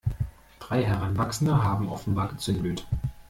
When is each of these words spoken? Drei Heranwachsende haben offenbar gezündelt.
Drei 0.59 0.83
Heranwachsende 0.83 1.61
haben 1.63 1.87
offenbar 1.87 2.29
gezündelt. 2.29 2.87